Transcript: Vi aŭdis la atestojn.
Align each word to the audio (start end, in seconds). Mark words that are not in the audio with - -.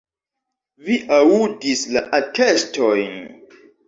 Vi 0.85 0.95
aŭdis 1.17 1.83
la 1.97 2.03
atestojn. 2.21 3.13